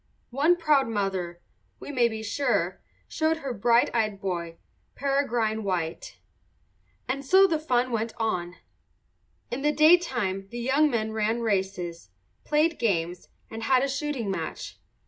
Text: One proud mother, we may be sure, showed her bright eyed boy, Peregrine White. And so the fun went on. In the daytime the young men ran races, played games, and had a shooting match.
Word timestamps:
One 0.31 0.55
proud 0.57 0.87
mother, 0.87 1.41
we 1.79 1.91
may 1.91 2.07
be 2.07 2.23
sure, 2.23 2.81
showed 3.07 3.37
her 3.37 3.53
bright 3.53 3.93
eyed 3.93 4.19
boy, 4.19 4.57
Peregrine 4.95 5.63
White. 5.63 6.17
And 7.07 7.23
so 7.23 7.45
the 7.45 7.59
fun 7.59 7.91
went 7.91 8.15
on. 8.17 8.55
In 9.51 9.61
the 9.61 9.71
daytime 9.71 10.47
the 10.49 10.57
young 10.59 10.89
men 10.89 11.11
ran 11.11 11.41
races, 11.41 12.09
played 12.43 12.79
games, 12.79 13.29
and 13.51 13.61
had 13.61 13.83
a 13.83 13.87
shooting 13.87 14.31
match. 14.31 14.79